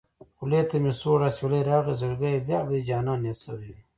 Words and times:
خولې 0.37 0.61
ته 0.69 0.75
مې 0.83 0.91
سوړ 0.99 1.19
اوسېلی 1.27 1.61
راغی 1.69 1.93
زړګيه 2.01 2.39
بيا 2.47 2.59
به 2.67 2.71
دې 2.77 2.81
جانان 2.89 3.21
ياد 3.27 3.37
شوی 3.43 3.55
وينه 3.69 3.81